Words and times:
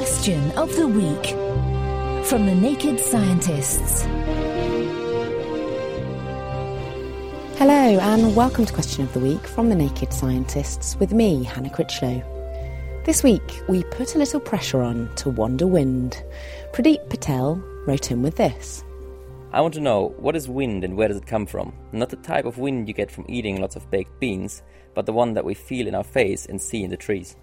Question 0.00 0.50
of 0.52 0.74
the 0.76 0.88
Week 0.88 1.26
from 2.24 2.46
the 2.46 2.54
Naked 2.54 2.98
Scientists. 2.98 4.04
Hello, 7.58 7.98
and 8.00 8.34
welcome 8.34 8.64
to 8.64 8.72
Question 8.72 9.04
of 9.04 9.12
the 9.12 9.20
Week 9.20 9.46
from 9.46 9.68
the 9.68 9.74
Naked 9.74 10.14
Scientists 10.14 10.96
with 10.96 11.12
me, 11.12 11.44
Hannah 11.44 11.68
Critchlow. 11.68 12.22
This 13.04 13.22
week, 13.22 13.60
we 13.68 13.84
put 13.84 14.14
a 14.14 14.18
little 14.18 14.40
pressure 14.40 14.80
on 14.80 15.14
to 15.16 15.28
Wonder 15.28 15.66
Wind. 15.66 16.24
Pradeep 16.72 17.10
Patel 17.10 17.56
wrote 17.86 18.10
in 18.10 18.22
with 18.22 18.36
this. 18.36 18.82
I 19.52 19.60
want 19.60 19.74
to 19.74 19.80
know 19.80 20.14
what 20.16 20.34
is 20.34 20.48
wind 20.48 20.82
and 20.82 20.96
where 20.96 21.08
does 21.08 21.18
it 21.18 21.26
come 21.26 21.44
from? 21.44 21.74
Not 21.92 22.08
the 22.08 22.16
type 22.16 22.46
of 22.46 22.56
wind 22.56 22.88
you 22.88 22.94
get 22.94 23.10
from 23.10 23.26
eating 23.28 23.60
lots 23.60 23.76
of 23.76 23.90
baked 23.90 24.18
beans, 24.18 24.62
but 24.94 25.04
the 25.04 25.12
one 25.12 25.34
that 25.34 25.44
we 25.44 25.52
feel 25.52 25.86
in 25.86 25.94
our 25.94 26.04
face 26.04 26.46
and 26.46 26.58
see 26.58 26.84
in 26.84 26.88
the 26.88 26.96
trees. 26.96 27.36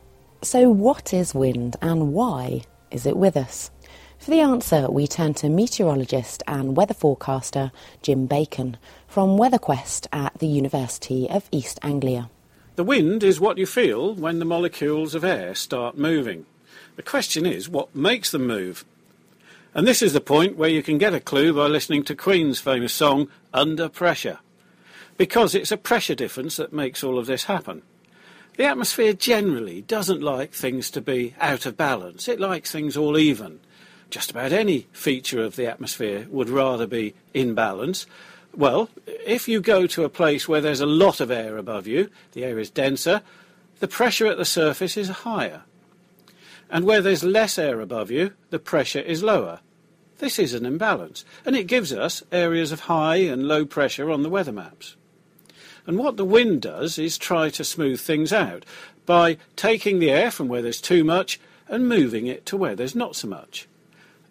So, 0.44 0.70
what 0.70 1.16
is 1.16 1.34
wind 1.34 1.78
and 1.82 2.14
why 2.14 2.62
is 2.92 3.08
it 3.08 3.18
with 3.18 3.36
us? 3.36 3.72
For 4.20 4.30
the 4.30 4.40
answer, 4.40 4.90
we 4.90 5.08
turn 5.08 5.34
to 5.36 5.50
meteorologist 5.50 6.44
and 6.48 6.78
weather 6.78 6.94
forecaster 6.94 7.72
Jim 8.04 8.28
Bacon 8.28 8.78
from 9.08 9.38
WeatherQuest 9.38 10.08
at 10.14 10.38
the 10.38 10.48
University 10.48 11.28
of 11.28 11.50
East 11.52 11.80
Anglia. 11.82 12.30
The 12.76 12.84
wind 12.84 13.24
is 13.24 13.40
what 13.40 13.58
you 13.58 13.66
feel 13.66 14.14
when 14.14 14.38
the 14.38 14.46
molecules 14.46 15.16
of 15.16 15.24
air 15.24 15.56
start 15.56 15.98
moving. 15.98 16.46
The 16.98 17.04
question 17.04 17.48
is, 17.48 17.68
what 17.68 17.96
makes 17.96 18.30
them 18.30 18.46
move? 18.46 18.86
And 19.74 19.88
this 19.88 20.04
is 20.04 20.14
the 20.14 20.22
point 20.22 20.56
where 20.56 20.70
you 20.70 20.84
can 20.84 21.00
get 21.00 21.16
a 21.16 21.20
clue 21.20 21.52
by 21.52 21.66
listening 21.66 22.04
to 22.04 22.16
Queen's 22.16 22.60
famous 22.60 22.94
song, 22.94 23.28
Under 23.56 23.90
Pressure. 23.90 24.38
Because 25.18 25.56
it's 25.56 25.72
a 25.72 25.78
pressure 25.78 26.16
difference 26.16 26.58
that 26.58 26.72
makes 26.72 27.04
all 27.04 27.18
of 27.18 27.26
this 27.26 27.46
happen. 27.46 27.82
The 28.58 28.66
atmosphere 28.66 29.14
generally 29.14 29.82
doesn't 29.84 30.24
like 30.24 30.52
things 30.52 30.90
to 30.92 31.02
be 31.02 31.36
out 31.40 31.68
of 31.68 31.78
balance. 31.78 32.28
It 32.28 32.40
likes 32.40 32.72
things 32.72 32.98
all 32.98 33.16
even. 33.16 33.60
Just 34.10 34.32
about 34.32 34.52
any 34.52 34.88
feature 34.92 35.44
of 35.44 35.56
the 35.56 35.68
atmosphere 35.68 36.26
would 36.32 36.50
rather 36.50 36.88
be 36.88 37.14
in 37.36 37.54
balance. 37.54 38.08
Well, 38.56 38.90
if 39.06 39.48
you 39.48 39.62
go 39.62 39.86
to 39.86 40.06
a 40.06 40.10
place 40.10 40.48
where 40.48 40.60
there's 40.60 40.82
a 40.82 40.88
lot 40.88 41.20
of 41.20 41.30
air 41.30 41.56
above 41.58 41.86
you, 41.86 42.10
the 42.32 42.46
air 42.46 42.58
is 42.58 42.72
denser, 42.72 43.22
the 43.80 43.88
pressure 43.88 44.26
at 44.26 44.38
the 44.38 44.46
surface 44.46 44.98
is 44.98 45.10
higher. 45.10 45.62
And 46.72 46.84
where 46.84 47.02
there's 47.02 47.24
less 47.24 47.60
air 47.60 47.80
above 47.80 48.10
you, 48.10 48.34
the 48.50 48.58
pressure 48.58 49.02
is 49.02 49.22
lower. 49.22 49.60
This 50.18 50.40
is 50.40 50.56
an 50.56 50.66
imbalance, 50.66 51.24
and 51.46 51.56
it 51.56 51.68
gives 51.68 51.94
us 51.94 52.24
areas 52.32 52.72
of 52.72 52.82
high 52.82 53.18
and 53.18 53.48
low 53.48 53.66
pressure 53.68 54.10
on 54.10 54.24
the 54.24 54.30
weather 54.30 54.52
maps. 54.52 54.96
And 55.88 55.98
what 55.98 56.18
the 56.18 56.26
wind 56.26 56.62
does 56.62 57.00
is 57.00 57.18
try 57.18 57.50
to 57.50 57.64
smooth 57.64 58.02
things 58.02 58.34
out 58.34 58.66
by 59.06 59.38
taking 59.56 60.00
the 60.00 60.12
air 60.12 60.30
from 60.30 60.50
where 60.50 60.62
there's 60.62 60.82
too 60.82 61.06
much 61.06 61.40
and 61.70 61.88
moving 61.88 62.28
it 62.28 62.46
to 62.48 62.58
where 62.58 62.76
there's 62.76 62.94
not 62.94 63.16
so 63.16 63.30
much. 63.30 63.70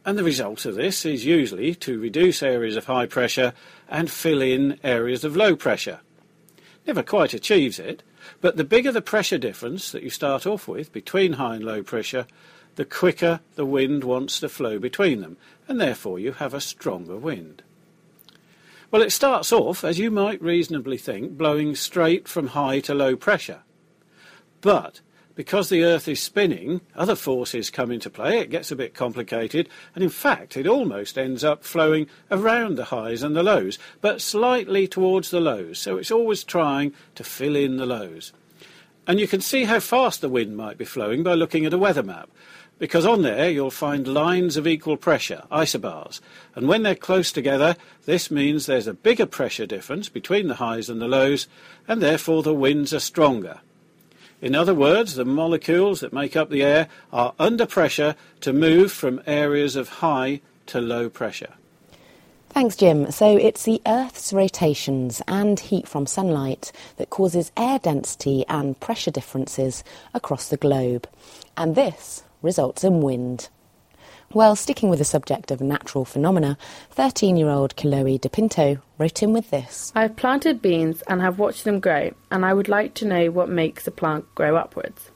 And 0.05 0.19
the 0.19 0.23
result 0.23 0.67
of 0.67 0.75
this 0.75 1.07
is 1.07 1.25
usually 1.25 1.75
to 1.77 1.99
reduce 1.99 2.43
areas 2.43 2.77
of 2.77 2.85
high 2.85 3.07
pressure 3.07 3.55
and 3.89 4.11
fill 4.11 4.43
in 4.43 4.79
areas 4.85 5.25
of 5.25 5.35
low 5.35 5.57
pressure. 5.57 6.01
Never 6.87 7.03
quite 7.03 7.35
achieves 7.35 7.79
it, 7.79 8.03
but 8.41 8.57
the 8.57 8.63
bigger 8.63 8.93
the 8.93 9.03
pressure 9.03 9.39
difference 9.39 9.91
that 9.91 10.03
you 10.03 10.11
start 10.11 10.47
off 10.47 10.69
with 10.69 10.93
between 10.93 11.33
high 11.35 11.57
and 11.57 11.65
low 11.65 11.83
pressure, 11.83 12.27
the 12.77 12.85
quicker 12.85 13.41
the 13.55 13.67
wind 13.67 14.05
wants 14.05 14.39
to 14.41 14.49
flow 14.49 14.79
between 14.79 15.23
them, 15.23 15.39
and 15.67 15.81
therefore 15.81 16.19
you 16.19 16.33
have 16.33 16.53
a 16.55 16.61
stronger 16.61 17.17
wind. 17.17 17.63
Well, 18.97 19.05
it 19.05 19.13
starts 19.13 19.53
off, 19.53 19.85
as 19.85 19.99
you 19.99 20.11
might 20.11 20.41
reasonably 20.41 20.97
think, 20.97 21.37
blowing 21.37 21.75
straight 21.75 22.27
from 22.27 22.47
high 22.47 22.81
to 22.81 22.95
low 22.95 23.15
pressure. 23.15 23.61
But 24.63 25.03
because 25.35 25.69
the 25.69 25.85
Earth 25.85 26.09
is 26.09 26.23
spinning, 26.23 26.81
other 26.95 27.15
forces 27.15 27.69
come 27.69 27.93
into 27.93 28.09
play, 28.09 28.39
it 28.39 28.49
gets 28.49 28.71
a 28.71 28.75
bit 28.75 28.95
complicated, 28.95 29.69
and 29.95 30.03
in 30.03 30.09
fact, 30.09 30.57
it 30.57 30.67
almost 30.67 31.19
ends 31.19 31.45
up 31.45 31.63
flowing 31.63 32.07
around 32.31 32.77
the 32.77 32.87
highs 32.87 33.23
and 33.23 33.37
the 33.37 33.43
lows, 33.43 33.79
but 34.01 34.23
slightly 34.23 34.89
towards 34.89 35.29
the 35.29 35.41
lows, 35.41 35.79
so 35.79 35.99
it's 35.99 36.11
always 36.11 36.43
trying 36.43 36.95
to 37.17 37.23
fill 37.23 37.55
in 37.55 37.77
the 37.77 37.85
lows. 37.85 38.33
And 39.07 39.21
you 39.21 39.29
can 39.29 39.43
see 39.43 39.65
how 39.65 39.81
fast 39.81 40.23
the 40.23 40.31
wind 40.31 40.57
might 40.57 40.79
be 40.79 40.87
flowing 40.87 41.23
by 41.23 41.35
looking 41.35 41.67
at 41.67 41.75
a 41.75 41.79
weather 41.79 42.03
map 42.03 42.31
because 42.79 43.07
on 43.07 43.23
there 43.23 43.49
you'll 43.49 43.71
find 43.71 44.07
lines 44.07 44.57
of 44.57 44.67
equal 44.67 44.97
pressure, 44.97 45.45
isobars, 45.51 46.21
and 46.55 46.69
when 46.69 46.83
they're 46.83 46.95
close 46.95 47.33
together, 47.33 47.77
this 48.05 48.31
means 48.31 48.67
there's 48.67 48.87
a 48.87 48.95
bigger 48.95 49.27
pressure 49.27 49.67
difference 49.67 50.09
between 50.09 50.49
the 50.49 50.57
highs 50.57 50.89
and 50.89 51.01
the 51.01 51.09
lows, 51.09 51.49
and 51.89 52.03
therefore 52.03 52.43
the 52.43 52.55
winds 52.55 52.93
are 52.93 53.01
stronger. 53.01 53.61
In 54.43 54.55
other 54.55 54.75
words, 54.75 55.15
the 55.15 55.25
molecules 55.25 56.01
that 56.01 56.13
make 56.13 56.37
up 56.37 56.51
the 56.51 56.63
air 56.63 56.89
are 57.13 57.35
under 57.39 57.65
pressure 57.65 58.15
to 58.43 58.53
move 58.53 58.93
from 58.93 59.23
areas 59.27 59.77
of 59.77 59.89
high 59.89 60.43
to 60.67 60.81
low 60.81 61.09
pressure. 61.09 61.55
Thanks, 62.51 62.77
Jim. 62.77 63.11
So 63.11 63.37
it's 63.37 63.65
the 63.65 63.83
Earth's 63.87 64.33
rotations 64.33 65.21
and 65.29 65.61
heat 65.61 65.87
from 65.87 66.07
sunlight 66.07 66.73
that 66.97 67.11
causes 67.11 67.53
air 67.57 67.79
density 67.79 68.45
and 68.49 68.79
pressure 68.81 69.11
differences 69.11 69.85
across 70.15 70.49
the 70.49 70.57
globe. 70.57 71.09
And 71.57 71.75
this 71.75 72.23
results 72.47 72.83
in 72.85 73.03
wind. 73.03 73.51
Well, 74.33 74.57
sticking 74.57 74.89
with 74.89 74.99
the 74.99 75.05
subject 75.05 75.51
of 75.51 75.61
natural 75.61 76.05
phenomena, 76.05 76.59
13 76.91 77.37
year 77.37 77.49
old 77.49 77.77
Chloe 77.77 78.19
DePinto 78.19 78.81
wrote 78.99 79.23
in 79.23 79.33
with 79.33 79.51
this 79.51 79.93
I've 79.95 80.17
planted 80.17 80.63
beans 80.63 81.03
and 81.03 81.21
have 81.21 81.39
watched 81.39 81.65
them 81.65 81.81
grow, 81.81 82.13
and 82.31 82.45
I 82.45 82.55
would 82.55 82.69
like 82.69 82.95
to 82.95 83.07
know 83.07 83.31
what 83.31 83.49
makes 83.49 83.87
a 83.87 83.91
plant 83.91 84.35
grow 84.35 84.57
upwards. 84.57 85.11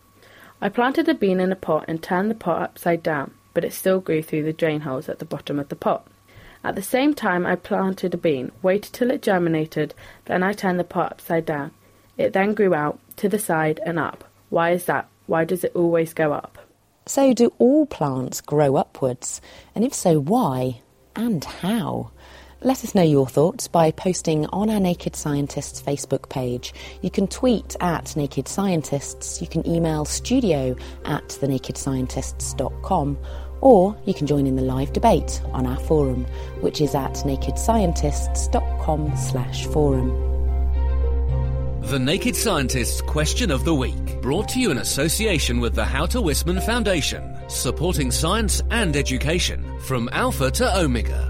I 0.60 0.68
planted 0.68 1.08
a 1.08 1.14
bean 1.14 1.40
in 1.40 1.50
a 1.50 1.56
pot 1.56 1.86
and 1.88 2.02
turned 2.02 2.30
the 2.30 2.34
pot 2.34 2.62
upside 2.62 3.02
down, 3.02 3.32
but 3.52 3.64
it 3.64 3.72
still 3.72 3.98
grew 3.98 4.22
through 4.22 4.44
the 4.44 4.52
drain 4.52 4.82
holes 4.82 5.08
at 5.08 5.18
the 5.18 5.24
bottom 5.24 5.58
of 5.58 5.70
the 5.70 5.76
pot. 5.76 6.06
At 6.62 6.74
the 6.74 6.82
same 6.82 7.14
time, 7.14 7.46
I 7.46 7.56
planted 7.56 8.14
a 8.14 8.18
bean, 8.18 8.52
waited 8.62 8.92
till 8.92 9.10
it 9.10 9.22
germinated, 9.22 9.94
then 10.26 10.42
I 10.42 10.52
turned 10.52 10.78
the 10.78 10.84
pot 10.84 11.12
upside 11.12 11.46
down. 11.46 11.70
It 12.16 12.32
then 12.32 12.54
grew 12.54 12.74
out, 12.74 13.00
to 13.16 13.28
the 13.28 13.38
side, 13.38 13.80
and 13.84 13.98
up. 13.98 14.24
Why 14.50 14.70
is 14.70 14.84
that? 14.84 15.08
Why 15.26 15.44
does 15.44 15.64
it 15.64 15.72
always 15.74 16.12
go 16.12 16.32
up? 16.32 16.58
So, 17.06 17.32
do 17.32 17.52
all 17.58 17.86
plants 17.86 18.40
grow 18.40 18.76
upwards? 18.76 19.40
And 19.74 19.84
if 19.84 19.94
so, 19.94 20.20
why 20.20 20.80
and 21.16 21.44
how? 21.44 22.10
Let 22.62 22.84
us 22.84 22.94
know 22.94 23.02
your 23.02 23.26
thoughts 23.26 23.68
by 23.68 23.90
posting 23.90 24.44
on 24.48 24.68
our 24.68 24.80
Naked 24.80 25.16
Scientists 25.16 25.80
Facebook 25.80 26.28
page. 26.28 26.74
You 27.00 27.10
can 27.10 27.26
tweet 27.26 27.74
at 27.80 28.14
Naked 28.16 28.48
Scientists, 28.48 29.40
you 29.40 29.48
can 29.48 29.66
email 29.66 30.04
studio 30.04 30.76
at 31.06 31.26
thenakedscientists.com, 31.28 33.18
or 33.62 33.96
you 34.04 34.12
can 34.12 34.26
join 34.26 34.46
in 34.46 34.56
the 34.56 34.62
live 34.62 34.92
debate 34.92 35.40
on 35.52 35.66
our 35.66 35.80
forum, 35.80 36.26
which 36.60 36.82
is 36.82 36.94
at 36.94 37.14
nakedscientists.com 37.14 39.16
slash 39.16 39.64
forum. 39.66 40.39
The 41.82 41.98
Naked 41.98 42.36
Scientist's 42.36 43.00
Question 43.00 43.50
of 43.50 43.64
the 43.64 43.74
Week, 43.74 44.20
brought 44.20 44.48
to 44.50 44.60
you 44.60 44.70
in 44.70 44.78
association 44.78 45.58
with 45.58 45.74
the 45.74 45.84
Houter 45.84 46.20
Wisman 46.20 46.64
Foundation, 46.64 47.36
supporting 47.48 48.10
science 48.10 48.62
and 48.70 48.94
education 48.94 49.64
from 49.80 50.08
Alpha 50.12 50.50
to 50.52 50.78
Omega. 50.78 51.29